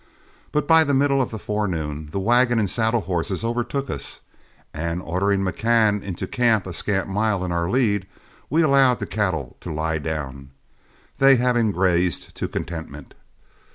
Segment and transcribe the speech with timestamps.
[0.51, 4.21] But by the middle of the forenoon, the wagon and saddle horses overtook us,
[4.73, 8.07] and ordering McCann into camp a scant mile in our lead,
[8.49, 10.49] we allowed the cattle to lie down,
[11.19, 13.13] they having grazed to contentment.